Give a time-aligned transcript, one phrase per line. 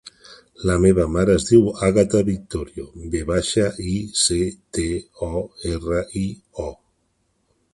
[0.67, 3.93] La meva mare es diu Àgata Victorio: ve baixa, i,
[4.23, 4.39] ce,
[4.79, 4.87] te,
[5.29, 6.25] o, erra, i,
[6.67, 6.67] o.